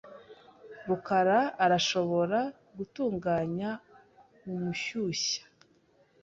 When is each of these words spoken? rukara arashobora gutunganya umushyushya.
rukara 0.87 1.39
arashobora 1.65 2.39
gutunganya 2.77 3.69
umushyushya. 4.51 5.41